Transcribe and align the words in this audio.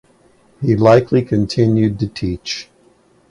He 0.61 0.75
likely 0.75 1.21
continued 1.21 1.99
to 1.99 2.07
teach. 2.07 2.71